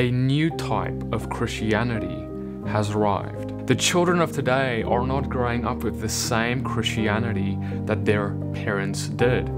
[0.00, 2.26] a new type of Christianity
[2.66, 3.66] has arrived.
[3.66, 9.08] The children of today are not growing up with the same Christianity that their parents
[9.08, 9.50] did.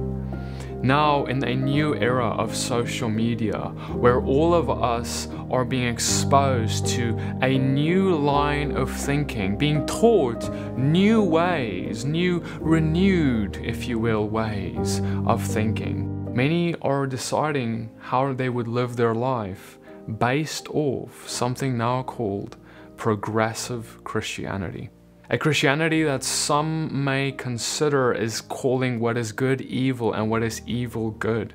[0.82, 3.68] Now, in a new era of social media,
[4.02, 10.52] where all of us are being exposed to a new line of thinking, being taught
[10.76, 18.48] new ways, new renewed, if you will, ways of thinking, many are deciding how they
[18.48, 19.78] would live their life
[20.18, 22.56] based off something now called
[22.96, 24.90] progressive Christianity.
[25.30, 30.60] A Christianity that some may consider is calling what is good evil and what is
[30.66, 31.54] evil good.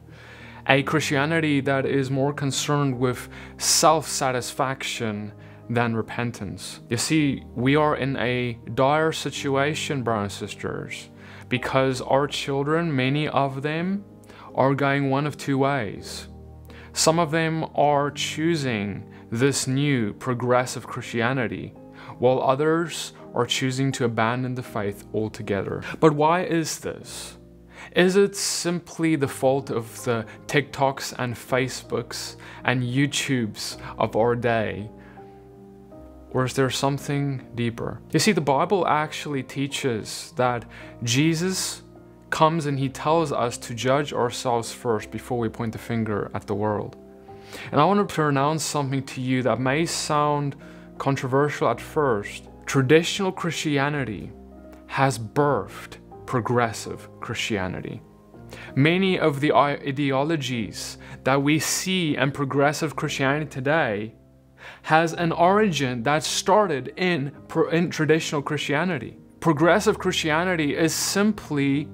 [0.68, 5.32] A Christianity that is more concerned with self satisfaction
[5.70, 6.80] than repentance.
[6.90, 11.10] You see, we are in a dire situation, brothers and sisters,
[11.50, 14.04] because our children, many of them,
[14.56, 16.28] are going one of two ways.
[16.98, 21.76] Some of them are choosing this new progressive Christianity,
[22.18, 25.84] while others are choosing to abandon the faith altogether.
[26.00, 27.38] But why is this?
[27.96, 34.90] Is it simply the fault of the TikToks and Facebooks and YouTubes of our day?
[36.32, 38.02] Or is there something deeper?
[38.12, 40.66] You see, the Bible actually teaches that
[41.04, 41.84] Jesus
[42.30, 46.48] comes and he tells us to judge ourselves first before we point the finger at
[46.48, 46.98] the world.
[47.72, 50.56] And I want to pronounce something to you that may sound
[50.98, 52.44] controversial at first.
[52.66, 54.32] Traditional Christianity
[54.88, 58.02] has birthed progressive Christianity.
[58.76, 64.16] Many of the ideologies that we see in progressive Christianity today
[64.84, 67.32] has an origin that started in,
[67.72, 69.18] in traditional Christianity.
[69.48, 71.88] Progressive Christianity is simply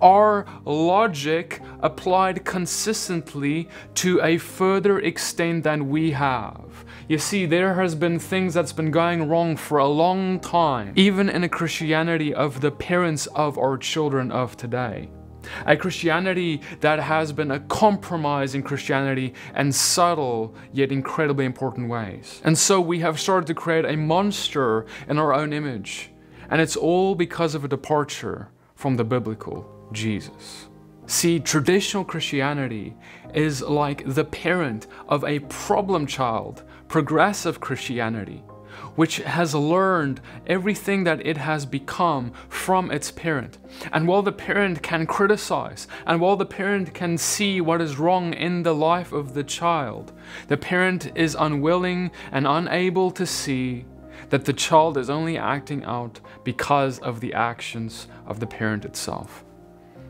[0.00, 6.84] our logic applied consistently to a further extent than we have.
[7.08, 11.28] You see, there has been things that's been going wrong for a long time, even
[11.28, 15.10] in a Christianity of the parents of our children of today.
[15.66, 22.40] A Christianity that has been a compromise in Christianity in subtle yet incredibly important ways.
[22.44, 26.12] And so we have started to create a monster in our own image
[26.50, 30.68] and it's all because of a departure from the biblical Jesus.
[31.06, 32.94] See, traditional Christianity
[33.34, 38.42] is like the parent of a problem child, progressive Christianity,
[38.94, 43.58] which has learned everything that it has become from its parent.
[43.92, 48.32] And while the parent can criticize, and while the parent can see what is wrong
[48.32, 50.12] in the life of the child,
[50.48, 53.84] the parent is unwilling and unable to see
[54.30, 59.44] that the child is only acting out because of the actions of the parent itself.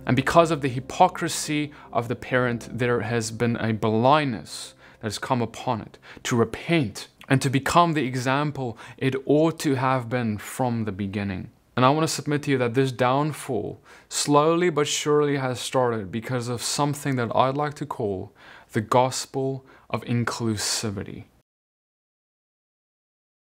[0.07, 5.19] And because of the hypocrisy of the parent, there has been a blindness that has
[5.19, 10.37] come upon it to repent and to become the example it ought to have been
[10.39, 11.51] from the beginning.
[11.77, 16.11] And I want to submit to you that this downfall slowly but surely has started
[16.11, 18.33] because of something that I'd like to call
[18.73, 21.25] the gospel of inclusivity.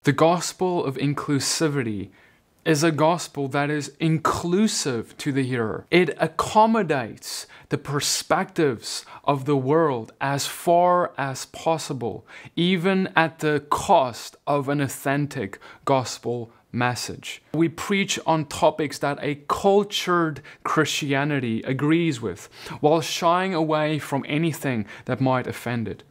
[0.04, 2.10] The gospel of inclusivity
[2.66, 5.86] is a gospel that is inclusive to the hearer.
[5.90, 14.36] It accommodates the perspectives of the world as far as possible, even at the cost
[14.46, 17.42] of an authentic gospel message.
[17.54, 22.50] We preach on topics that a cultured Christianity agrees with,
[22.80, 26.02] while shying away from anything that might offend it.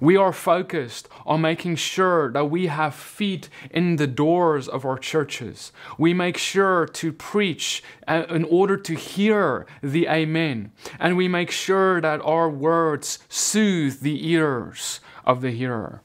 [0.00, 4.98] We are focused on making sure that we have feet in the doors of our
[4.98, 5.72] churches.
[5.98, 10.72] We make sure to preach uh, in order to hear the Amen.
[10.98, 16.02] And we make sure that our words soothe the ears of the hearer.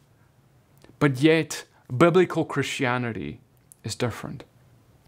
[0.99, 1.65] But yet,
[1.95, 3.39] biblical Christianity
[3.83, 4.43] is different.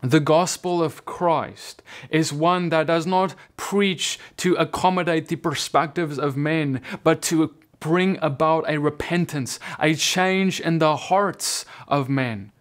[0.01, 6.37] The gospel of Christ is one that does not preach to accommodate the perspectives of
[6.37, 12.51] men, but to bring about a repentance, a change in the hearts of men.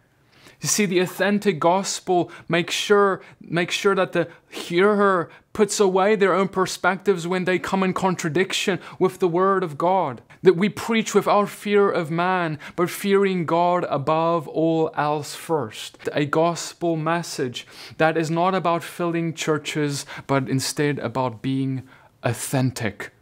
[0.60, 6.34] You see, the authentic gospel makes sure, makes sure that the hearer puts away their
[6.34, 10.20] own perspectives when they come in contradiction with the word of God.
[10.42, 16.08] That we preach without fear of man, but fearing God above all else first.
[16.12, 17.66] A gospel message
[17.98, 21.84] that is not about filling churches, but instead about being
[22.24, 23.12] authentic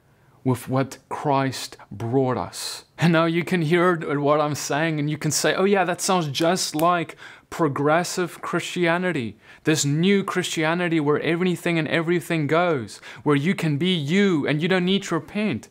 [0.46, 2.84] with what Christ brought us.
[2.98, 6.00] And now you can hear what I'm saying and you can say, oh, yeah, that
[6.00, 7.16] sounds just like
[7.50, 9.37] progressive Christianity.
[9.64, 14.69] This new Christianity where anything and everything goes, where you can be you and you
[14.69, 15.69] don't need to repent.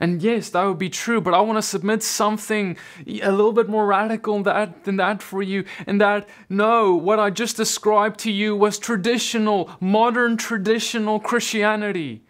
[0.00, 2.74] And yes, that would be true, but I want to submit something
[3.06, 5.66] a little bit more radical than that, than that for you.
[5.86, 12.22] And that, no, what I just described to you was traditional, modern traditional Christianity.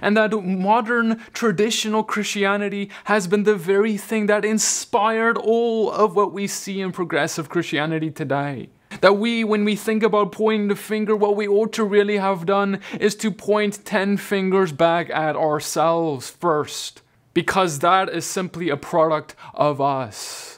[0.00, 6.32] And that modern traditional Christianity has been the very thing that inspired all of what
[6.32, 8.70] we see in progressive Christianity today.
[9.00, 12.46] That we, when we think about pointing the finger, what we ought to really have
[12.46, 17.02] done is to point 10 fingers back at ourselves first
[17.34, 20.53] because that is simply a product of us.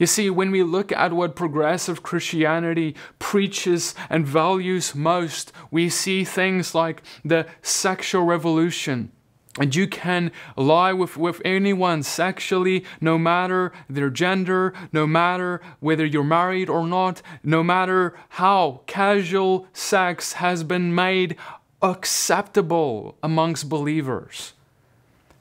[0.00, 6.24] You see, when we look at what progressive Christianity preaches and values most, we see
[6.24, 9.12] things like the sexual revolution.
[9.58, 16.06] And you can lie with, with anyone sexually, no matter their gender, no matter whether
[16.06, 21.36] you're married or not, no matter how casual sex has been made
[21.82, 24.54] acceptable amongst believers.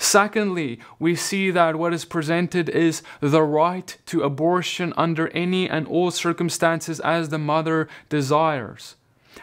[0.01, 5.85] Secondly, we see that what is presented is the right to abortion under any and
[5.87, 8.95] all circumstances as the mother desires.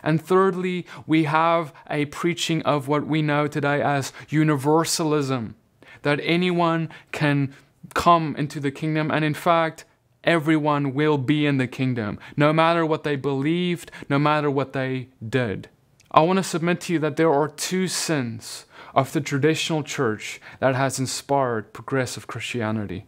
[0.02, 5.54] And thirdly, we have a preaching of what we know today as universalism,
[6.02, 7.54] that anyone can
[7.94, 9.84] come into the kingdom, and in fact,
[10.24, 15.08] everyone will be in the kingdom, no matter what they believed, no matter what they
[15.26, 15.68] did.
[16.10, 18.65] I want to submit to you that there are two sins
[18.96, 23.06] of the traditional church that has inspired progressive Christianity.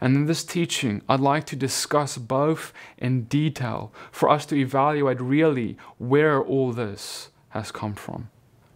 [0.00, 5.20] And in this teaching, I'd like to discuss both in detail for us to evaluate
[5.20, 8.28] really where all this has come from.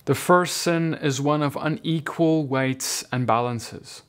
[0.06, 4.02] The first sin is one of unequal weights and balances.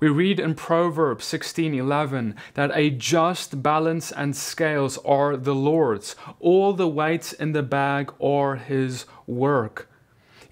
[0.00, 6.14] We read in Proverbs 16:11 that a just balance and scales are the Lord's.
[6.40, 9.88] All the weights in the bag are his work.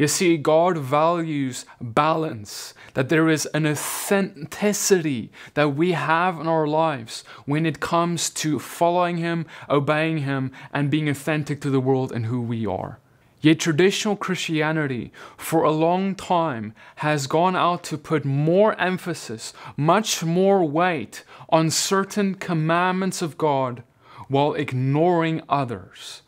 [0.01, 6.67] You see, God values balance, that there is an authenticity that we have in our
[6.67, 12.13] lives when it comes to following Him, obeying Him, and being authentic to the world
[12.13, 12.99] and who we are.
[13.43, 20.25] Yet traditional Christianity for a long time has gone out to put more emphasis, much
[20.25, 23.83] more weight on certain commandments of God
[24.29, 26.23] while ignoring others.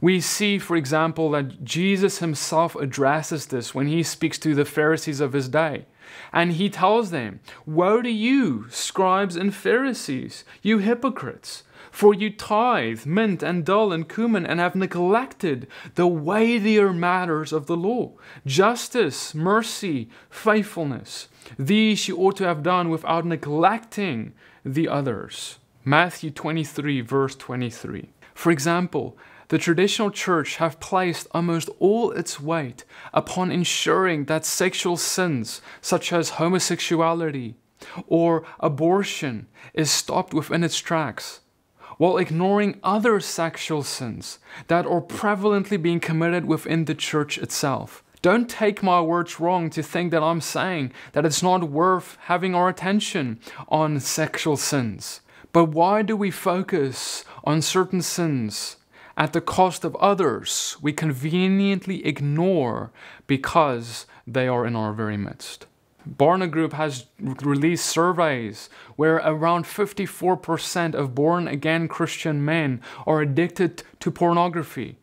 [0.00, 5.20] We see, for example, that Jesus himself addresses this when he speaks to the Pharisees
[5.20, 5.86] of his day.
[6.32, 11.62] And he tells them, Woe to you, scribes and Pharisees, you hypocrites!
[11.90, 15.66] For you tithe mint and dill and cumin and have neglected
[15.96, 18.12] the weightier matters of the law
[18.46, 21.28] justice, mercy, faithfulness.
[21.58, 24.32] These you ought to have done without neglecting
[24.64, 25.58] the others.
[25.84, 28.10] Matthew 23, verse 23.
[28.34, 29.18] For example,
[29.50, 36.12] the traditional church have placed almost all its weight upon ensuring that sexual sins, such
[36.12, 37.56] as homosexuality
[38.06, 41.40] or abortion, is stopped within its tracks,
[41.98, 44.38] while ignoring other sexual sins
[44.68, 48.04] that are prevalently being committed within the church itself.
[48.22, 52.54] Don't take my words wrong to think that I'm saying that it's not worth having
[52.54, 55.22] our attention on sexual sins.
[55.52, 58.76] But why do we focus on certain sins
[59.20, 62.90] at the cost of others we conveniently ignore
[63.26, 65.66] because they are in our very midst.
[66.08, 73.82] Barna Group has released surveys where around 54% of born again Christian men are addicted
[74.00, 74.96] to pornography.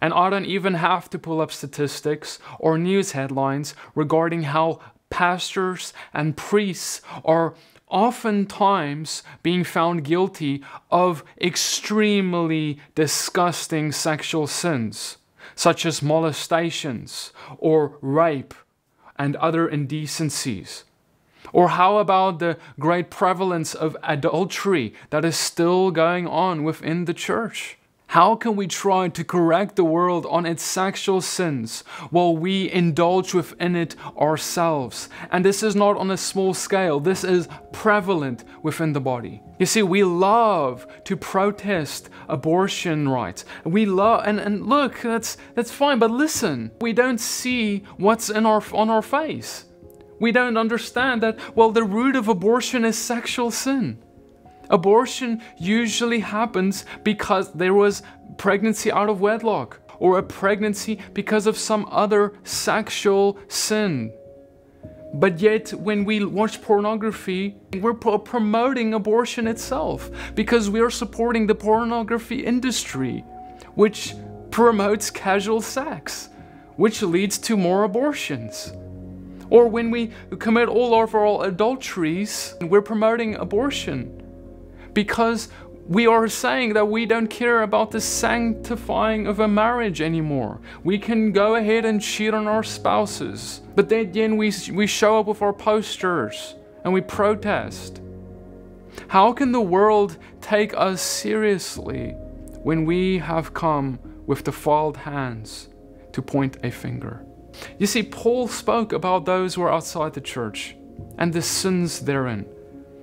[0.00, 5.92] And I don't even have to pull up statistics or news headlines regarding how pastors
[6.14, 7.54] and priests are
[7.88, 15.18] oftentimes being found guilty of extremely disgusting sexual sins,
[15.54, 18.54] such as molestations or rape
[19.16, 20.84] and other indecencies.
[21.52, 27.14] Or how about the great prevalence of adultery that is still going on within the
[27.14, 27.78] church?
[28.08, 33.34] How can we try to correct the world on its sexual sins while we indulge
[33.34, 35.08] within it ourselves?
[35.32, 39.42] And this is not on a small scale, this is prevalent within the body.
[39.58, 43.44] You see, we love to protest abortion rights.
[43.64, 48.46] We love, and, and look, that's, that's fine, but listen, we don't see what's in
[48.46, 49.64] our, on our face.
[50.20, 54.02] We don't understand that, well, the root of abortion is sexual sin.
[54.70, 58.02] Abortion usually happens because there was
[58.36, 64.12] pregnancy out of wedlock or a pregnancy because of some other sexual sin.
[65.14, 71.54] But yet, when we watch pornography, we're promoting abortion itself because we are supporting the
[71.54, 73.24] pornography industry,
[73.74, 74.14] which
[74.50, 76.28] promotes casual sex,
[76.76, 78.72] which leads to more abortions.
[79.48, 84.25] Or when we commit all of our adulteries, we're promoting abortion
[84.96, 85.50] because
[85.86, 90.58] we are saying that we don't care about the sanctifying of a marriage anymore.
[90.84, 93.60] We can go ahead and cheat on our spouses.
[93.74, 98.00] But then we, we show up with our posters and we protest.
[99.08, 102.12] How can the world take us seriously
[102.62, 105.68] when we have come with defiled hands
[106.14, 107.22] to point a finger?
[107.78, 110.74] You see, Paul spoke about those who are outside the church
[111.18, 112.46] and the sins therein.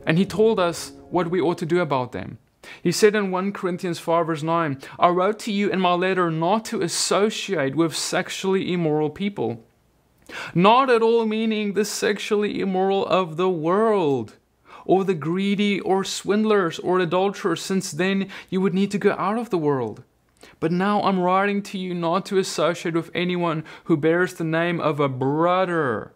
[0.08, 2.40] And he told us what we ought to do about them.
[2.82, 6.32] He said in 1 Corinthians 5, verse 9, I wrote to you in my letter
[6.32, 9.64] not to associate with sexually immoral people.
[10.56, 14.38] Not at all meaning the sexually immoral of the world,
[14.86, 19.38] or the greedy, or swindlers, or adulterers, since then you would need to go out
[19.38, 20.04] of the world.
[20.60, 24.80] But now I'm writing to you not to associate with anyone who bears the name
[24.80, 26.14] of a brother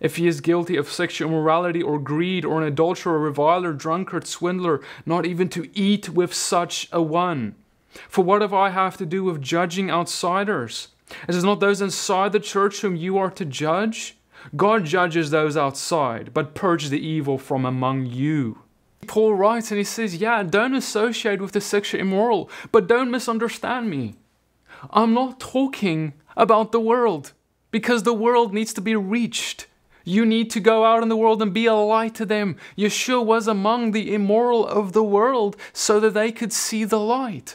[0.00, 4.80] if he is guilty of sexual immorality or greed or an adulterer, reviler, drunkard, swindler,
[5.06, 7.54] not even to eat with such a one.
[8.08, 10.88] For what have I have to do with judging outsiders?
[11.28, 14.16] Is it not those inside the church whom you are to judge?
[14.56, 18.60] God judges those outside, but purge the evil from among you.
[19.06, 23.90] Paul writes and he says, Yeah, don't associate with the sexually immoral, but don't misunderstand
[23.90, 24.16] me.
[24.90, 27.32] I'm not talking about the world
[27.70, 29.66] because the world needs to be reached.
[30.10, 32.56] You need to go out in the world and be a light to them.
[32.76, 37.54] Yeshua was among the immoral of the world so that they could see the light.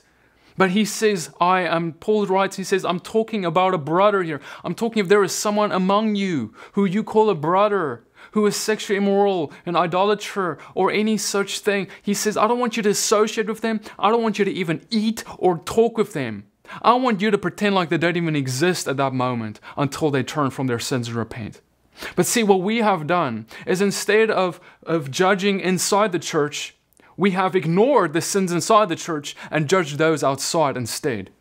[0.55, 4.39] But he says, I am, Paul writes, he says, I'm talking about a brother here.
[4.63, 8.55] I'm talking if there is someone among you who you call a brother, who is
[8.55, 11.89] sexually immoral, an idolater, or any such thing.
[12.01, 13.81] He says, I don't want you to associate with them.
[13.99, 16.45] I don't want you to even eat or talk with them.
[16.81, 20.23] I want you to pretend like they don't even exist at that moment until they
[20.23, 21.59] turn from their sins and repent.
[22.15, 26.75] But see, what we have done is instead of, of judging inside the church,
[27.17, 31.31] we have ignored the sins inside the church and judged those outside instead.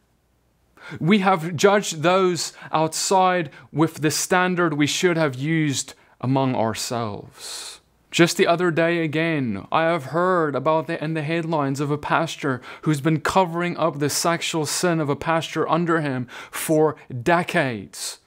[1.00, 7.80] We have judged those outside with the standard we should have used among ourselves.
[8.11, 11.99] Just the other day again, I have heard about the, in the headlines of a
[11.99, 18.20] pastor who's been covering up the sexual sin of a pastor under him for decades.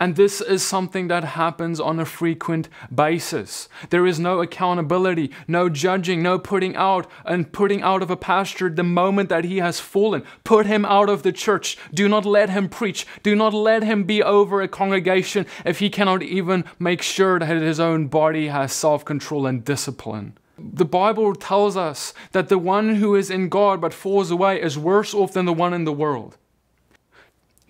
[0.00, 3.68] And this is something that happens on a frequent basis.
[3.90, 8.70] There is no accountability, no judging, no putting out and putting out of a pastor
[8.70, 10.24] the moment that he has fallen.
[10.42, 11.76] Put him out of the church.
[11.92, 13.06] Do not let him preach.
[13.22, 17.48] Do not let him be over a congregation if he cannot even make sure that
[17.48, 20.38] his own body has self control and discipline.
[20.58, 24.78] The Bible tells us that the one who is in God but falls away is
[24.78, 26.38] worse off than the one in the world.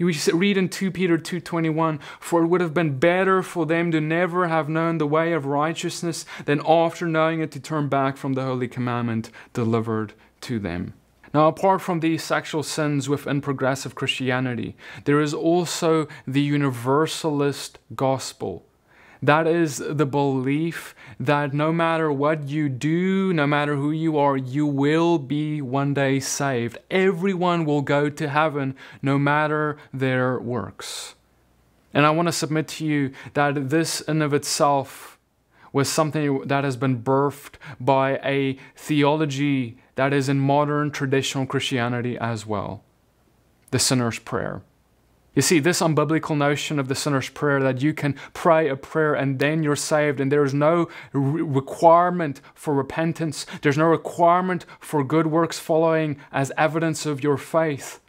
[0.00, 4.00] We read in 2 Peter 2:21, "For it would have been better for them to
[4.00, 8.32] never have known the way of righteousness than after knowing it to turn back from
[8.32, 10.94] the holy commandment delivered to them."
[11.34, 18.64] Now, apart from these sexual sins within progressive Christianity, there is also the universalist gospel
[19.22, 24.36] that is the belief that no matter what you do, no matter who you are,
[24.36, 26.78] you will be one day saved.
[26.90, 31.14] Everyone will go to heaven no matter their works.
[31.92, 35.18] And I want to submit to you that this in of itself
[35.72, 42.16] was something that has been birthed by a theology that is in modern traditional Christianity
[42.18, 42.82] as well
[43.70, 44.62] the sinner's prayer.
[45.34, 49.14] You see, this unbiblical notion of the sinner's prayer that you can pray a prayer
[49.14, 54.66] and then you're saved, and there is no re- requirement for repentance, there's no requirement
[54.80, 58.00] for good works following as evidence of your faith.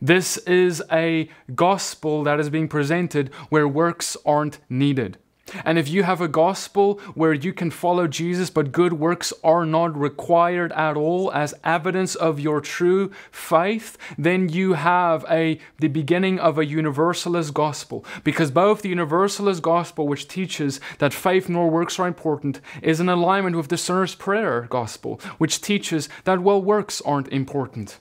[0.00, 5.18] This is a gospel that is being presented where works aren't needed.
[5.64, 9.64] And if you have a gospel where you can follow Jesus, but good works are
[9.66, 15.88] not required at all as evidence of your true faith, then you have a the
[15.88, 18.04] beginning of a universalist gospel.
[18.24, 23.08] Because both the universalist gospel, which teaches that faith nor works are important, is in
[23.08, 28.00] alignment with the sinner's prayer gospel, which teaches that well works aren't important.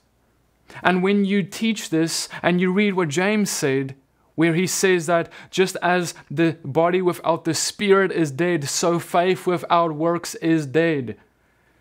[0.83, 3.95] And when you teach this and you read what James said,
[4.35, 9.45] where he says that just as the body without the spirit is dead, so faith
[9.45, 11.17] without works is dead.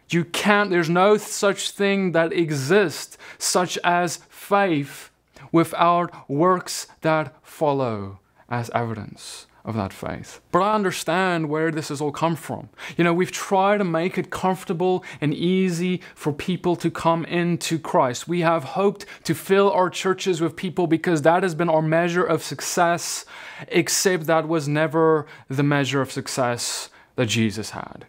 [0.09, 5.11] You can't, there's no such thing that exists, such as faith
[5.53, 8.19] without works that follow.
[8.49, 10.41] as evidence of that faith.
[10.53, 12.69] But I understand where this has all come from.
[12.97, 17.79] You know, we've tried to make it comfortable and easy for people to come into
[17.79, 18.29] Christ.
[18.29, 22.25] We have hoped to fill our churches with people because that has been our measure
[22.25, 23.25] of success,
[23.69, 28.07] except that was never the measure of success that Jesus had.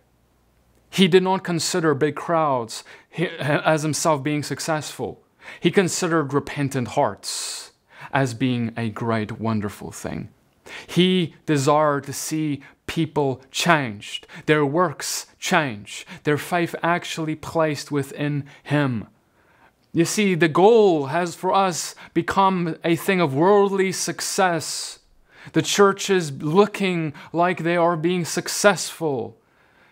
[0.89, 2.83] He did not consider big crowds
[3.39, 5.23] as himself being successful.
[5.59, 7.71] He considered repentant hearts
[8.11, 10.29] as being a great, wonderful thing.
[10.91, 19.07] He desired to see people changed, their works change, their faith actually placed within Him.
[19.93, 24.99] You see, the goal has for us become a thing of worldly success.
[25.53, 29.37] The church is looking like they are being successful.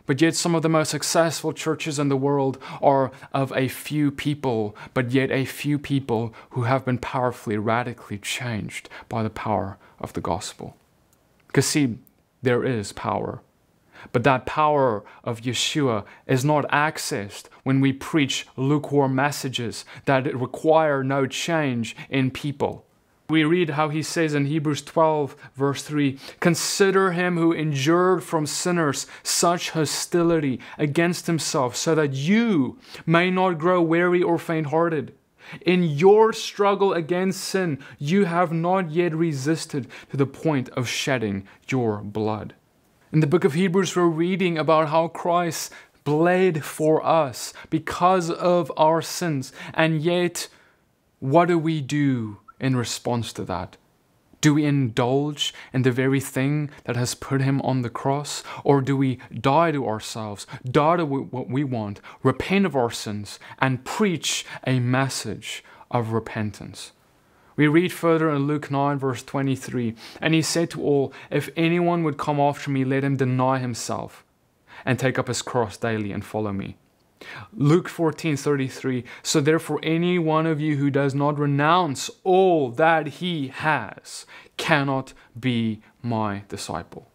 [0.06, 4.12] But yet, some of the most successful churches in the world are of a few
[4.12, 9.78] people, but yet a few people who have been powerfully, radically changed by the power
[10.00, 10.76] of the gospel.
[11.50, 11.98] Because, see,
[12.42, 13.42] there is power.
[14.12, 21.04] But that power of Yeshua is not accessed when we preach lukewarm messages that require
[21.04, 22.86] no change in people.
[23.30, 28.48] We read how he says in Hebrews 12, verse 3 Consider him who endured from
[28.48, 35.14] sinners such hostility against himself, so that you may not grow weary or faint hearted.
[35.66, 41.48] In your struggle against sin, you have not yet resisted to the point of shedding
[41.68, 42.54] your blood.
[43.12, 45.72] In the book of Hebrews, we're reading about how Christ
[46.04, 49.52] bled for us because of our sins.
[49.74, 50.48] And yet,
[51.20, 53.78] what do we do in response to that?
[54.42, 58.44] Do we indulge in the very thing that has put him on the cross?
[58.64, 63.40] Or do we die to ourselves, die to what we want, repent of our sins,
[63.60, 66.94] and preach a message of repentance?
[67.58, 72.06] We read further in Luke 9, verse 23 And he said to all, If anyone
[72.06, 74.24] would come after me, let him deny himself
[74.86, 76.78] and take up his cross daily and follow me.
[77.54, 83.50] Luke 14:33 So therefore any one of you who does not renounce all that he
[83.50, 84.26] has
[84.58, 87.10] cannot be my disciple.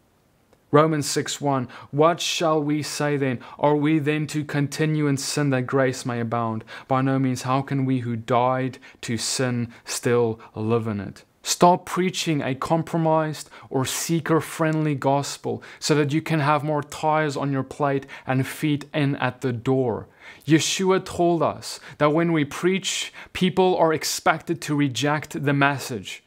[0.71, 1.69] Romans 6, 1.
[1.93, 3.39] What shall we say then?
[3.61, 6.65] Are we then to continue in sin that grace may abound?
[6.89, 11.25] By no means how can we who died to sin still live in it?
[11.47, 17.37] Stop preaching a compromised or seeker friendly gospel so that you can have more tithes
[17.37, 20.09] on your plate and feet in at the door.
[20.47, 26.25] Yeshua told us that when we preach, people are expected to reject the message.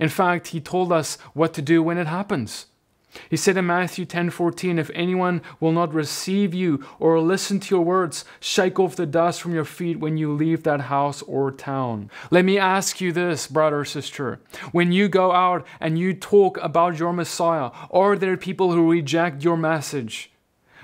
[0.00, 2.66] In fact, he told us what to do when it happens.
[3.30, 7.84] He said in Matthew 10:14, If anyone will not receive you or listen to your
[7.84, 12.10] words, shake off the dust from your feet when you leave that house or town.
[12.30, 14.40] Let me ask you this, brother or sister.
[14.72, 19.44] When you go out and you talk about your Messiah, are there people who reject
[19.44, 20.30] your message?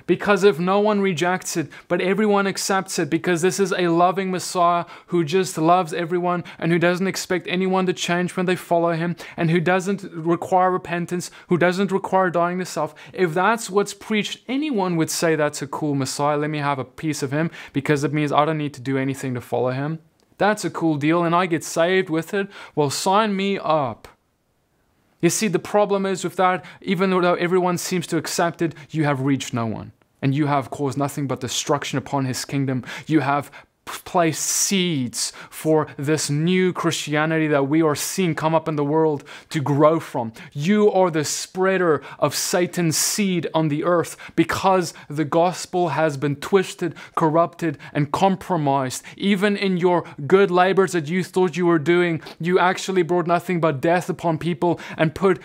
[0.06, 4.30] Because if no one rejects it, but everyone accepts it, because this is a loving
[4.30, 8.92] Messiah who just loves everyone and who doesn't expect anyone to change when they follow
[8.92, 13.94] him and who doesn't require repentance, who doesn't require dying to self, if that's what's
[13.94, 16.36] preached, anyone would say that's a cool Messiah.
[16.36, 18.98] Let me have a piece of him because it means I don't need to do
[18.98, 20.00] anything to follow him.
[20.36, 22.48] That's a cool deal and I get saved with it.
[22.74, 24.08] Well, sign me up.
[25.24, 29.04] You see, the problem is with that, even though everyone seems to accept it, you
[29.04, 29.92] have reached no one.
[30.20, 32.84] And you have caused nothing but destruction upon his kingdom.
[33.06, 33.50] You have
[33.84, 39.24] place seeds for this new Christianity that we are seeing come up in the world
[39.50, 40.32] to grow from.
[40.52, 46.36] You are the spreader of Satan's seed on the earth because the gospel has been
[46.36, 49.02] twisted, corrupted, and compromised.
[49.16, 53.60] Even in your good labors that you thought you were doing, you actually brought nothing
[53.60, 55.40] but death upon people and put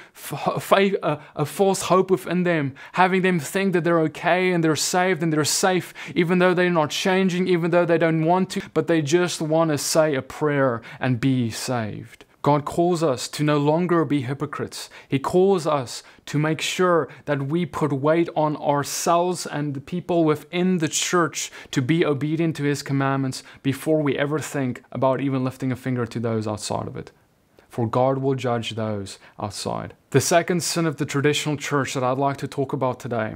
[0.71, 4.75] a, uh, a false hope within them, having them think that they're okay and they're
[4.75, 8.62] saved and they're safe, even though they're not changing, even though they don't want to,
[8.74, 12.26] but they just want to say a prayer and be saved.
[12.42, 14.89] God calls us to no longer be hypocrites.
[15.10, 20.24] He calls us to make sure that we put weight on ourselves and the people
[20.24, 25.44] within the church to be obedient to His commandments before we ever think about even
[25.44, 27.12] lifting a finger to those outside of it.
[27.68, 29.94] For God will judge those outside.
[30.12, 33.36] The second sin of the traditional church that I'd like to talk about today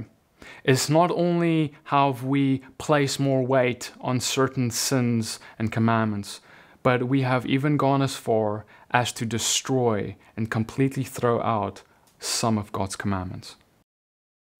[0.64, 6.40] is not only how we place more weight on certain sins and commandments,
[6.82, 11.82] but we have even gone as far as to destroy and completely throw out
[12.18, 13.56] some of God's commandments.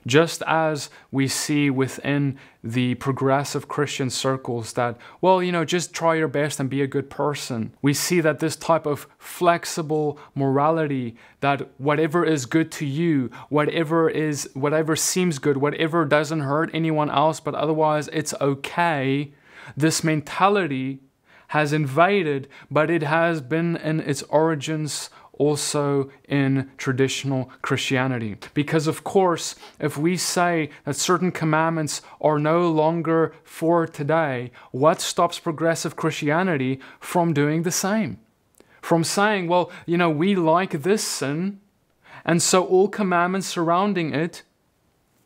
[0.07, 6.15] Just as we see within the progressive Christian circles that, well, you know, just try
[6.15, 7.75] your best and be a good person.
[7.81, 14.09] We see that this type of flexible morality, that whatever is good to you, whatever
[14.09, 19.33] is, whatever seems good, whatever doesn't hurt anyone else, but otherwise it's okay,
[19.77, 21.01] this mentality
[21.49, 25.09] has invaded, but it has been in its origins
[25.39, 28.37] also in traditional Christianity.
[28.55, 35.01] Because, of course, if we say that certain commandments are no longer for today, what
[35.01, 38.19] stops progressive Christianity from doing the same?
[38.81, 41.61] From saying, well, you know, we like this sin,
[42.25, 44.43] and so all commandments surrounding it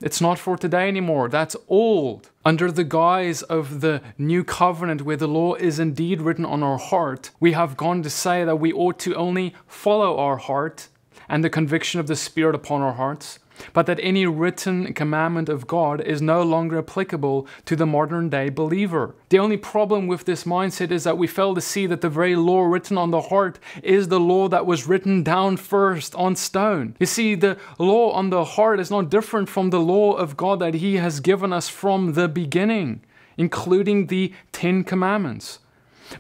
[0.01, 1.29] it's not for today anymore.
[1.29, 2.31] That's old.
[2.45, 6.79] Under the guise of the new covenant, where the law is indeed written on our
[6.79, 10.89] heart, we have gone to say that we ought to only follow our heart
[11.29, 13.39] and the conviction of the Spirit upon our hearts
[13.73, 18.49] but that any written commandment of God is no longer applicable to the modern day
[18.49, 19.15] believer.
[19.29, 22.37] The only problem with this mindset is that we fail to see that the very
[22.37, 26.97] law written on the heart is the law that was written down first on stone.
[26.99, 30.61] You see, the law on the heart is not different from the law of God
[30.61, 33.03] that He has given us from the beginning,
[33.37, 35.59] including the Ten Commandments.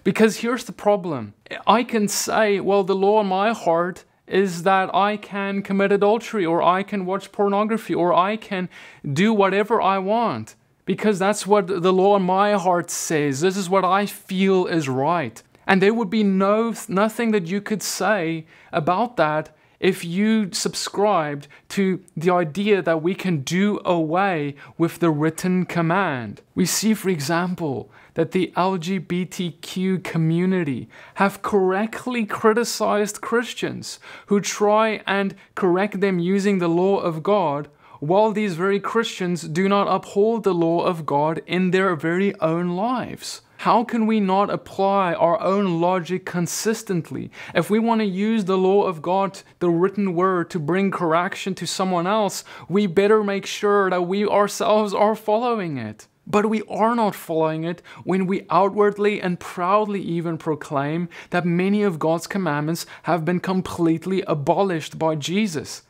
[0.04, 1.34] Because here's the problem
[1.66, 6.44] I can say, well, the law on my heart is that I can commit adultery
[6.44, 8.68] or I can watch pornography or I can
[9.10, 13.40] do whatever I want because that's what the law in my heart says.
[13.40, 15.42] This is what I feel is right.
[15.66, 21.46] And there would be no nothing that you could say about that if you subscribed
[21.68, 26.40] to the idea that we can do away with the written command.
[26.54, 35.36] We see, for example, that the LGBTQ community have correctly criticized Christians who try and
[35.54, 37.68] correct them using the law of God
[38.00, 42.70] while these very Christians do not uphold the law of God in their very own
[42.70, 43.42] lives.
[43.58, 47.30] How can we not apply our own logic consistently?
[47.54, 51.54] If we want to use the law of God, the written word, to bring correction
[51.54, 56.08] to someone else, we better make sure that we ourselves are following it.
[56.30, 61.82] But we are not following it when we outwardly and proudly even proclaim that many
[61.82, 65.82] of God's commandments have been completely abolished by Jesus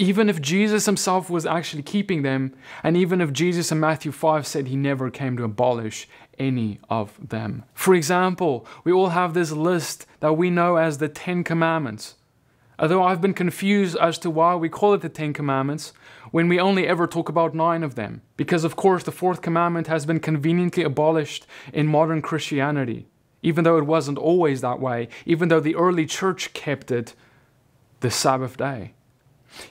[0.00, 4.46] even if Jesus himself was actually keeping them, and even if Jesus in Matthew 5
[4.46, 7.64] said he never came to abolish any of them.
[7.74, 12.14] For example, we all have this list that we know as the Ten Commandments.
[12.80, 15.92] Although I've been confused as to why we call it the Ten Commandments
[16.30, 18.22] when we only ever talk about nine of them.
[18.38, 23.06] Because, of course, the fourth commandment has been conveniently abolished in modern Christianity,
[23.42, 27.14] even though it wasn't always that way, even though the early church kept it
[28.00, 28.94] the Sabbath day.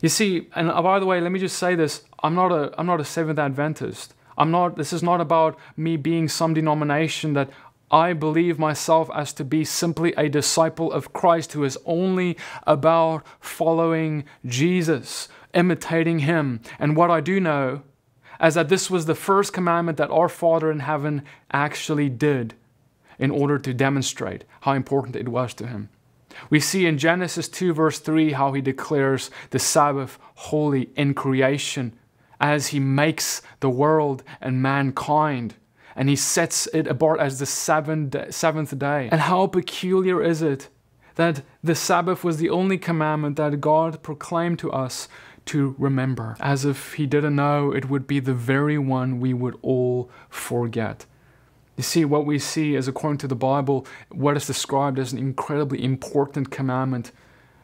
[0.01, 2.73] You see, and uh, by the way, let me just say this I'm not a,
[2.77, 4.13] I'm not a Seventh Adventist.
[4.37, 7.49] I'm not, this is not about me being some denomination that
[7.91, 13.25] I believe myself as to be simply a disciple of Christ who is only about
[13.39, 16.61] following Jesus, imitating Him.
[16.77, 17.81] And what I do know
[18.41, 22.53] is that this was the first commandment that our Father in heaven actually did
[23.17, 25.89] in order to demonstrate how important it was to Him.
[26.49, 31.93] We see in Genesis 2, verse 3, how He declares the Sabbath holy in creation
[32.39, 35.55] as he makes the world and mankind.
[35.95, 39.09] And he sets it apart as the seventh day.
[39.11, 40.69] And how peculiar is it
[41.15, 45.09] that the Sabbath was the only commandment that God proclaimed to us
[45.45, 49.57] to remember, as if he didn't know it would be the very one we would
[49.61, 51.05] all forget.
[51.75, 55.17] You see, what we see is, according to the Bible, what is described as an
[55.17, 57.11] incredibly important commandment.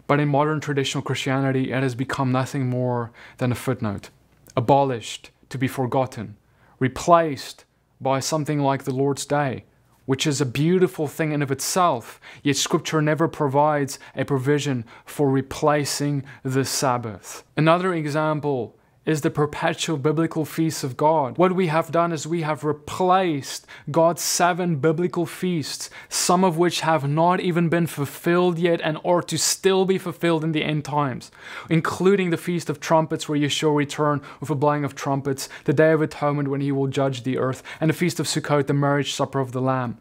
[0.08, 4.10] But in modern traditional Christianity, it has become nothing more than a footnote
[4.58, 6.38] abolished, to be forgotten,
[6.80, 7.66] replaced
[8.00, 9.66] by something like the Lord's Day,
[10.06, 15.30] which is a beautiful thing in of itself, yet Scripture never provides a provision for
[15.30, 17.44] replacing the Sabbath.
[17.58, 21.38] Another example is the perpetual biblical feasts of God.
[21.38, 26.82] What we have done is we have replaced God's seven biblical feasts, some of which
[26.82, 30.86] have not even been fulfilled yet and are to still be fulfilled in the end
[30.86, 31.32] times,
[31.70, 35.92] including the Feast of Trumpets, where Yeshua return with a blowing of trumpets, the Day
[35.92, 39.14] of Atonement, when he will judge the earth, and the Feast of Sukkot, the marriage
[39.14, 39.98] supper of the Lamb.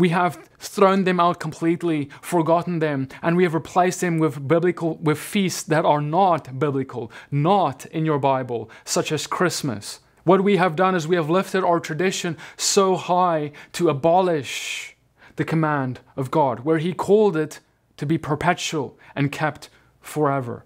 [0.00, 4.96] We have thrown them out completely, forgotten them, and we have replaced them with biblical
[4.96, 10.00] with feasts that are not biblical, not in your Bible, such as Christmas.
[10.24, 14.96] What we have done is we have lifted our tradition so high to abolish
[15.36, 17.60] the command of God, where He called it
[17.98, 19.68] to be perpetual and kept
[20.00, 20.64] forever.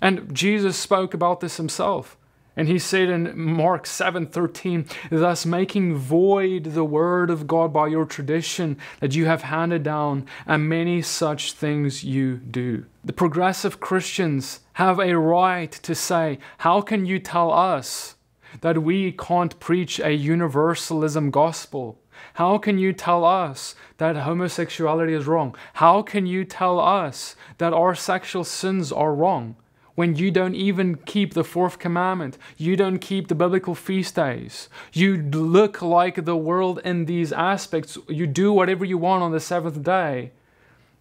[0.00, 2.16] And Jesus spoke about this himself.
[2.58, 8.04] And he said in Mark 7:13, thus making void the word of God by your
[8.04, 12.84] tradition that you have handed down, and many such things you do.
[13.04, 18.16] The progressive Christians have a right to say, How can you tell us
[18.60, 22.00] that we can't preach a universalism gospel?
[22.34, 25.54] How can you tell us that homosexuality is wrong?
[25.74, 29.54] How can you tell us that our sexual sins are wrong?
[29.98, 34.68] When you don't even keep the fourth commandment, you don't keep the biblical feast days,
[34.92, 39.40] you look like the world in these aspects, you do whatever you want on the
[39.40, 40.30] seventh day.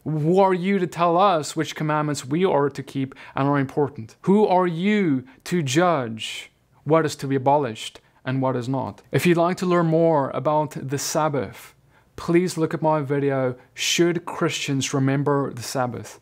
[0.04, 4.16] Who are you to tell us which commandments we are to keep and are important?
[4.22, 6.50] Who are you to judge
[6.84, 9.04] what is to be abolished and what is not?
[9.12, 11.76] If you'd like to learn more about the Sabbath,
[12.16, 16.20] please look at my video, Should Christians Remember the Sabbath?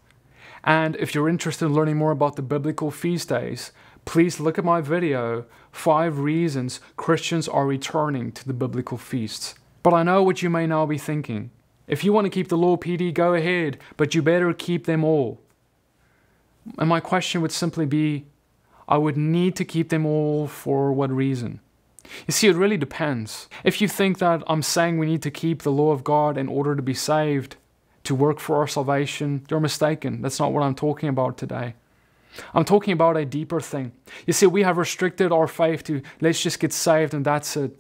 [0.66, 3.72] And if you're interested in learning more about the biblical feast days,
[4.04, 9.54] please look at my video, Five Reasons Christians Are Returning to the Biblical Feasts.
[9.84, 11.52] But I know what you may now be thinking.
[11.88, 15.04] If you want to keep the law PD, go ahead, but you better keep them
[15.04, 15.40] all.
[16.80, 18.26] And my question would simply be,
[18.88, 21.60] I would need to keep them all for what reason?
[22.28, 23.48] You see, it really depends.
[23.64, 26.48] If you think that I'm saying we need to keep the law of God in
[26.48, 27.56] order to be saved,
[28.06, 30.22] to work for our salvation, you're mistaken.
[30.22, 31.76] That's not what I'm talking about today.
[32.54, 33.92] I'm talking about a deeper thing.
[34.26, 37.78] You see, we have restricted our faith to let's just get saved and that's it.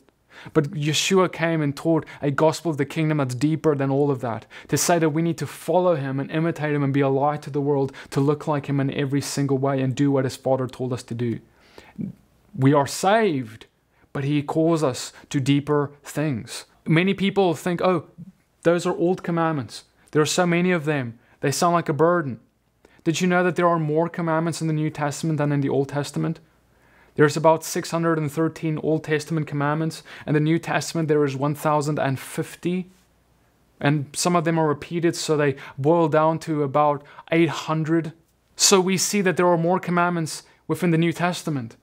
[0.53, 4.21] But Yeshua came and taught a gospel of the kingdom that's deeper than all of
[4.21, 4.45] that.
[4.67, 7.41] To say that we need to follow him and imitate him and be a light
[7.43, 10.35] to the world, to look like him in every single way and do what his
[10.35, 11.39] Father told us to do.
[12.57, 13.65] We are saved,
[14.13, 16.65] but he calls us to deeper things.
[16.85, 18.05] Many people think, oh,
[18.63, 19.83] those are old commandments.
[20.15, 22.39] There are so many of them, they sound like a burden.
[23.03, 25.67] Did you know that there are more commandments in the New Testament than in the
[25.67, 26.39] Old Testament?
[27.15, 32.89] There's about 613 Old Testament commandments, and the New Testament there is 1050.
[33.81, 38.13] And some of them are repeated, so they boil down to about 800.
[38.55, 41.75] So we see that there are more commandments within the New Testament.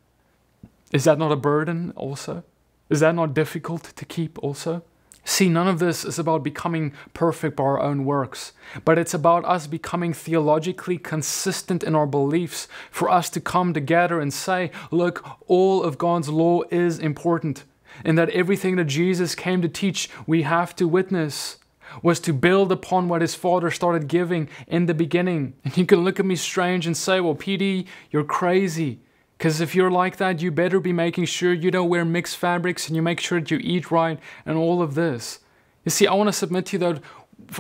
[0.91, 2.45] Is that not a burden also?
[2.89, 4.85] Is that not difficult to keep also?
[5.25, 8.53] See, none of this is about becoming perfect by our own works,
[8.85, 14.21] but it's about us becoming theologically consistent in our beliefs, for us to come together
[14.21, 17.65] and say, look, all of God's law is important,
[18.05, 21.59] and that everything that Jesus came to teach, we have to witness,
[22.03, 25.55] was to build upon what his Father started giving in the beginning.
[25.65, 29.01] And you can look at me strange and say, well, PD, you're crazy.
[29.43, 32.87] Because if you're like that, you better be making sure you don't wear mixed fabrics
[32.87, 35.41] and you make sure that you eat right and all of this.
[35.85, 37.03] You see, I want to submit to you that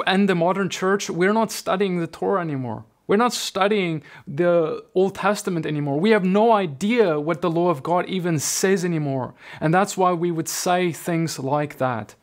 [0.06, 2.84] in the modern church, we're not studying the Torah anymore.
[3.08, 5.98] We're not studying the Old Testament anymore.
[5.98, 9.34] We have no idea what the law of God even says anymore.
[9.60, 12.14] And that's why we would say things like that.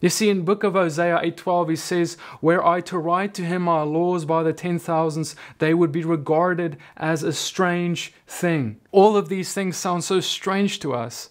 [0.00, 3.62] You see, in book of Hosea 8.12, he says, Were I to write to him
[3.62, 8.80] my laws by the ten thousands, they would be regarded as a strange thing.
[8.92, 11.30] All of these things sound so strange to us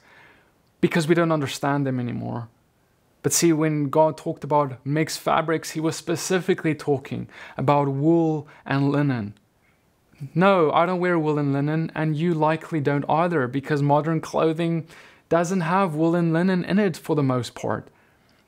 [0.81, 2.49] because we don't understand them anymore.
[3.23, 8.91] But see, when God talked about mixed fabrics, he was specifically talking about wool and
[8.91, 9.33] linen.
[10.35, 14.87] No, I don't wear wool and linen, and you likely don't either, because modern clothing
[15.29, 17.89] doesn't have wool and linen in it for the most part.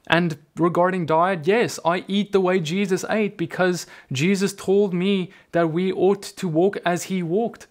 [0.09, 5.71] And regarding diet, yes, I eat the way Jesus ate because Jesus told me that
[5.71, 7.67] we ought to walk as he walked.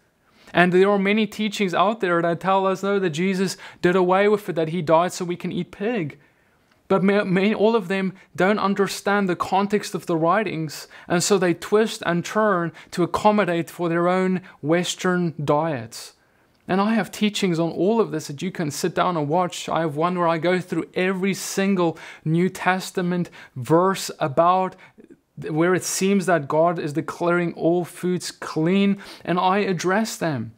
[0.55, 4.29] And there are many teachings out there that tell us, though, that Jesus did away
[4.29, 6.19] with it, that he died so we can eat pig.
[6.87, 11.53] But many, all of them don't understand the context of the writings, and so they
[11.53, 16.15] twist and turn to accommodate for their own Western diets.
[16.69, 19.69] And I have teachings on all of this that you can sit down and watch.
[19.71, 24.77] I have one where I go through every single New Testament verse about
[25.49, 30.53] where it seems that God is declaring all foods clean, and I address them.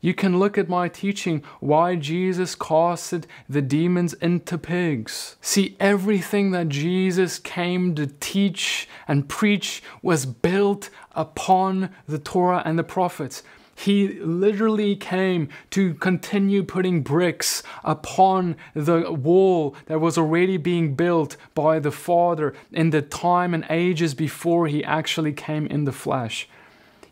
[0.00, 5.36] You can look at my teaching, why Jesus casted the demons into pigs.
[5.40, 12.78] See, everything that Jesus came to teach and preach was built upon the Torah and
[12.78, 13.42] the prophets.
[13.78, 21.36] He literally came to continue putting bricks upon the wall that was already being built
[21.54, 26.48] by the Father in the time and ages before he actually came in the flesh.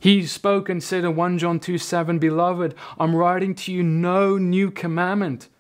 [0.00, 4.38] He spoke and said in 1 John 2 7, Beloved, I'm writing to you no
[4.38, 5.50] new commandment,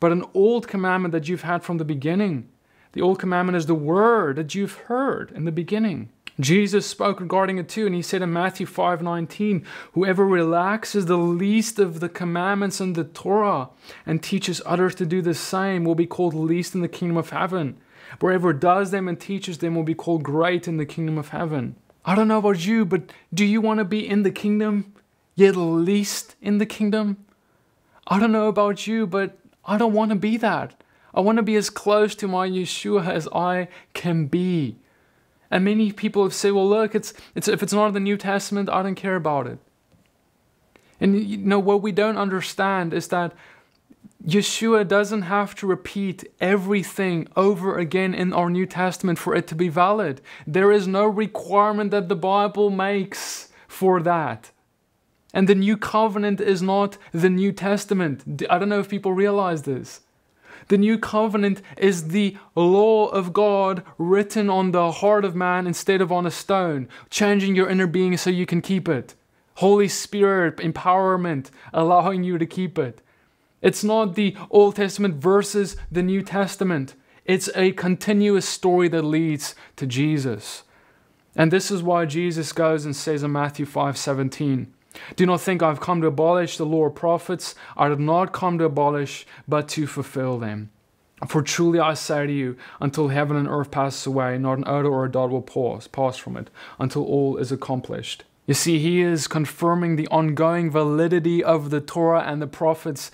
[0.00, 2.48] but an old commandment that you've had from the beginning.
[2.92, 6.08] The old commandment is the word that you've heard in the beginning.
[6.40, 11.78] Jesus spoke regarding it too, and he said in Matthew 5:19, "Whoever relaxes the least
[11.78, 13.68] of the commandments in the Torah
[14.04, 17.30] and teaches others to do the same will be called least in the kingdom of
[17.30, 17.76] heaven.
[18.20, 21.76] Whoever does them and teaches them will be called great in the kingdom of heaven."
[22.04, 24.92] I don't know about you, but do you want to be in the kingdom,
[25.36, 27.16] yet least in the kingdom?
[28.08, 30.82] I don't know about you, but I don't want to be that.
[31.14, 34.76] I want to be as close to my Yeshua as I can be.
[35.54, 38.16] And many people have said, well, look, it's, it's, if it's not in the New
[38.16, 39.60] Testament, I don't care about it.
[41.00, 43.34] And you know, what we don't understand is that
[44.26, 49.54] Yeshua doesn't have to repeat everything over again in our New Testament for it to
[49.54, 50.20] be valid.
[50.44, 54.50] There is no requirement that the Bible makes for that.
[55.32, 58.44] And the New Covenant is not the New Testament.
[58.50, 60.00] I don't know if people realize this.
[60.68, 66.00] The new covenant is the law of God written on the heart of man instead
[66.00, 69.14] of on a stone, changing your inner being so you can keep it.
[69.56, 73.00] Holy Spirit empowerment, allowing you to keep it.
[73.62, 76.94] It's not the Old Testament versus the New Testament.
[77.24, 80.64] It's a continuous story that leads to Jesus.
[81.36, 84.73] And this is why Jesus goes and says in Matthew 5 17,
[85.16, 87.54] do not think I've come to abolish the law or prophets.
[87.76, 90.70] I did not come to abolish, but to fulfill them.
[91.28, 94.88] For truly I say to you, until heaven and earth passes away, not an iota
[94.88, 98.24] or a dot will pause, pass from it, until all is accomplished.
[98.46, 103.10] You see, he is confirming the ongoing validity of the Torah and the prophets.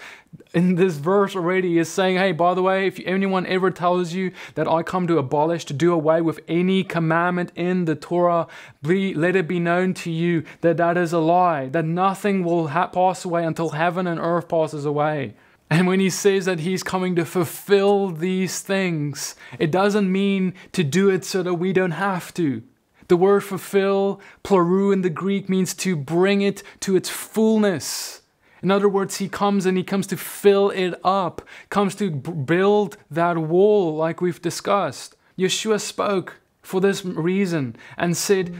[0.52, 4.32] In this verse already, is saying, hey, by the way, if anyone ever tells you
[4.56, 8.48] that I come to abolish, to do away with any commandment in the Torah,
[8.82, 12.66] be, let it be known to you that that is a lie, that nothing will
[12.66, 15.34] pass away until heaven and earth passes away.
[15.70, 20.82] And when he says that he's coming to fulfill these things, it doesn't mean to
[20.82, 22.64] do it so that we don't have to.
[23.06, 28.19] The word fulfill, pleroo in the Greek, means to bring it to its fullness.
[28.62, 32.96] In other words, he comes and he comes to fill it up, comes to build
[33.10, 35.16] that wall like we've discussed.
[35.38, 38.54] Yeshua spoke for this reason and said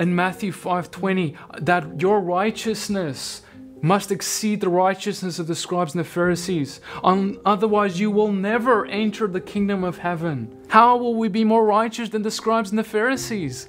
[0.00, 3.42] in Matthew 5:20 that your righteousness
[3.80, 6.80] must exceed the righteousness of the scribes and the Pharisees.
[7.04, 10.52] Um, otherwise, you will never enter the kingdom of heaven.
[10.68, 13.68] How will we be more righteous than the scribes and the Pharisees?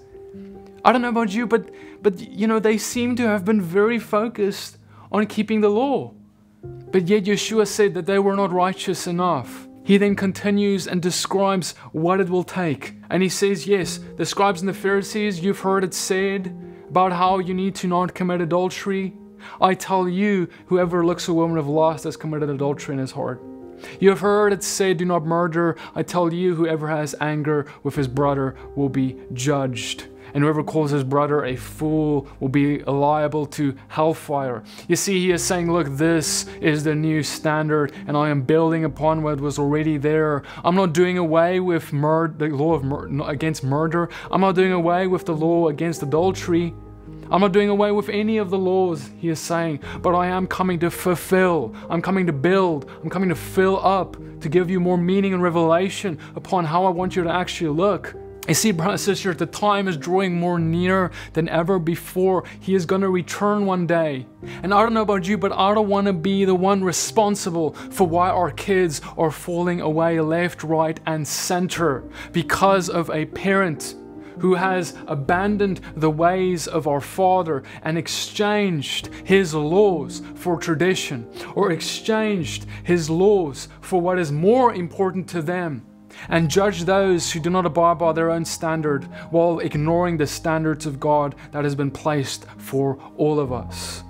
[0.83, 1.69] I don't know about you, but
[2.01, 4.78] but you know they seem to have been very focused
[5.11, 6.13] on keeping the law.
[6.63, 9.67] But yet Yeshua said that they were not righteous enough.
[9.83, 12.95] He then continues and describes what it will take.
[13.09, 16.55] And he says, Yes, the scribes and the Pharisees, you've heard it said
[16.89, 19.13] about how you need to not commit adultery.
[19.61, 23.41] I tell you, whoever looks a woman of lust has committed adultery in his heart.
[23.99, 25.77] You have heard it said, Do not murder.
[25.95, 30.91] I tell you, whoever has anger with his brother will be judged and whoever calls
[30.91, 34.63] his brother a fool will be liable to hellfire.
[34.87, 38.85] You see, he is saying, Look, this is the new standard, and I am building
[38.85, 40.43] upon what was already there.
[40.63, 45.07] I'm not doing away with the law of mur- against murder, I'm not doing away
[45.07, 46.73] with the law against adultery.
[47.31, 50.47] I'm not doing away with any of the laws, he is saying, but I am
[50.47, 51.75] coming to fulfill.
[51.87, 52.89] I'm coming to build.
[53.03, 56.89] I'm coming to fill up, to give you more meaning and revelation upon how I
[56.89, 58.15] want you to actually look.
[58.49, 62.45] You see, brothers and sisters, the time is drawing more near than ever before.
[62.59, 64.25] He is going to return one day.
[64.63, 67.73] And I don't know about you, but I don't want to be the one responsible
[67.73, 73.93] for why our kids are falling away left, right, and center because of a parent
[74.39, 81.71] who has abandoned the ways of our Father and exchanged His laws for tradition, or
[81.71, 85.85] exchanged His laws for what is more important to them
[86.27, 90.85] and judge those who do not abide by their own standard while ignoring the standards
[90.85, 94.03] of God that has been placed for all of us.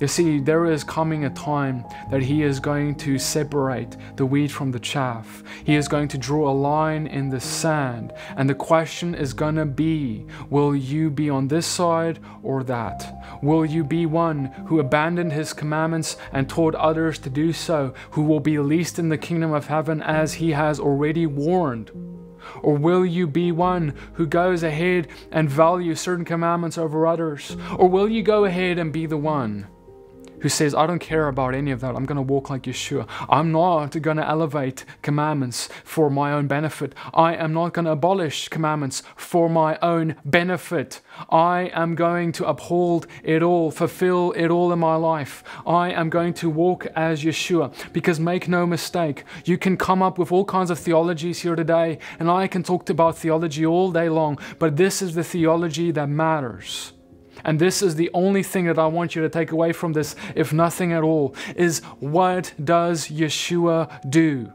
[0.00, 4.50] You see, there is coming a time that He is going to separate the wheat
[4.50, 5.44] from the chaff.
[5.62, 8.14] He is going to draw a line in the sand.
[8.34, 13.14] And the question is going to be will you be on this side or that?
[13.42, 18.22] Will you be one who abandoned His commandments and taught others to do so, who
[18.22, 21.90] will be least in the kingdom of heaven as He has already warned?
[22.62, 27.54] Or will you be one who goes ahead and values certain commandments over others?
[27.76, 29.66] Or will you go ahead and be the one
[30.40, 31.94] who says, I don't care about any of that.
[31.94, 33.08] I'm going to walk like Yeshua.
[33.28, 36.94] I'm not going to elevate commandments for my own benefit.
[37.14, 41.00] I am not going to abolish commandments for my own benefit.
[41.30, 45.44] I am going to uphold it all, fulfill it all in my life.
[45.66, 47.72] I am going to walk as Yeshua.
[47.92, 51.98] Because make no mistake, you can come up with all kinds of theologies here today,
[52.18, 56.08] and I can talk about theology all day long, but this is the theology that
[56.08, 56.92] matters.
[57.44, 60.16] And this is the only thing that I want you to take away from this,
[60.34, 64.52] if nothing at all, is what does Yeshua do?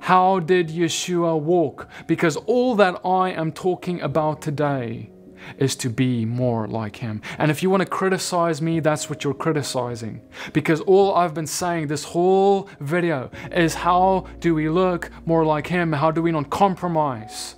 [0.00, 1.88] How did Yeshua walk?
[2.06, 5.10] Because all that I am talking about today
[5.58, 7.22] is to be more like him.
[7.38, 10.20] And if you want to criticize me, that's what you're criticizing.
[10.52, 15.66] Because all I've been saying this whole video is how do we look more like
[15.66, 15.92] him?
[15.92, 17.56] How do we not compromise?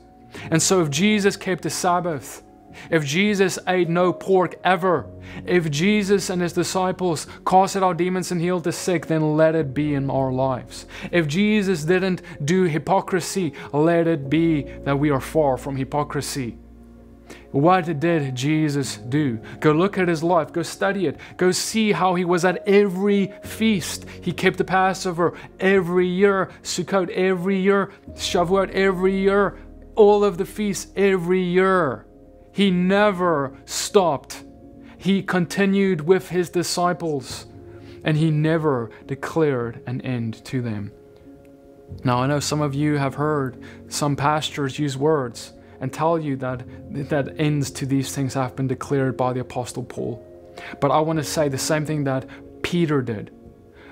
[0.50, 2.42] And so if Jesus kept the Sabbath,
[2.90, 5.06] if Jesus ate no pork ever,
[5.46, 9.74] if Jesus and his disciples casted out demons and healed the sick, then let it
[9.74, 10.86] be in our lives.
[11.10, 16.58] If Jesus didn't do hypocrisy, let it be that we are far from hypocrisy.
[17.50, 19.40] What did Jesus do?
[19.60, 23.32] Go look at his life, go study it, go see how he was at every
[23.42, 24.04] feast.
[24.20, 29.58] He kept the Passover every year, Sukkot every year, Shavuot every year,
[29.94, 32.07] all of the feasts every year.
[32.58, 34.42] He never stopped.
[34.96, 37.46] He continued with his disciples
[38.02, 40.90] and he never declared an end to them.
[42.02, 46.34] Now, I know some of you have heard some pastors use words and tell you
[46.38, 46.64] that,
[47.10, 50.20] that ends to these things have been declared by the Apostle Paul.
[50.80, 52.28] But I want to say the same thing that
[52.62, 53.30] Peter did.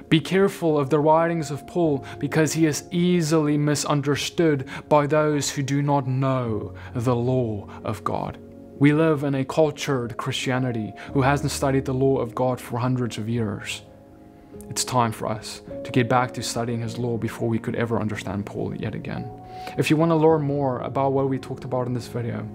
[0.08, 5.62] Be careful of the writings of Paul because he is easily misunderstood by those who
[5.62, 8.38] do not know the law of God.
[8.78, 13.16] We live in a cultured Christianity who hasn't studied the law of God for hundreds
[13.16, 13.80] of years.
[14.68, 17.98] It's time for us to get back to studying His law before we could ever
[17.98, 19.30] understand Paul yet again.
[19.78, 22.46] If you want to learn more about what we talked about in this video,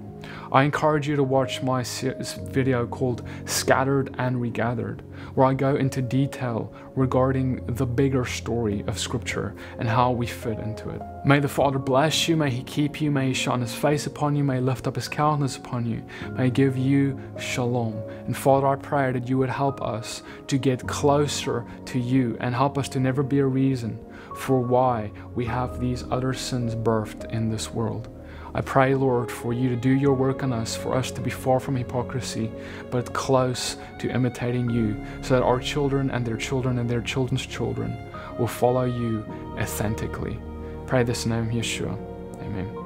[0.51, 5.01] I encourage you to watch my video called Scattered and Regathered,
[5.35, 10.59] where I go into detail regarding the bigger story of Scripture and how we fit
[10.59, 11.01] into it.
[11.23, 14.35] May the Father bless you, may He keep you, may He shine His face upon
[14.35, 16.03] you, may He lift up His countenance upon you,
[16.33, 18.01] may He give you shalom.
[18.25, 22.53] And Father, I pray that you would help us to get closer to you and
[22.53, 23.99] help us to never be a reason
[24.35, 28.09] for why we have these other sins birthed in this world.
[28.53, 31.29] I pray, Lord, for you to do your work on us, for us to be
[31.29, 32.51] far from hypocrisy,
[32.89, 37.45] but close to imitating you, so that our children and their children and their children's
[37.45, 37.97] children
[38.37, 39.25] will follow you
[39.57, 40.37] authentically.
[40.85, 41.97] Pray this in name Yeshua.
[42.41, 42.77] Amen.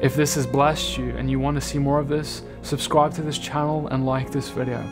[0.00, 3.22] If this has blessed you and you want to see more of this, subscribe to
[3.22, 4.84] this channel and like this video.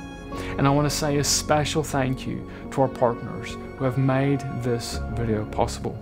[0.57, 4.41] And I want to say a special thank you to our partners who have made
[4.62, 5.99] this video possible.